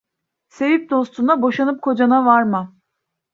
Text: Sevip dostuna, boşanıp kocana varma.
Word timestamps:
Sevip 0.49 0.89
dostuna, 0.89 1.41
boşanıp 1.41 1.81
kocana 1.81 2.25
varma. 2.25 2.75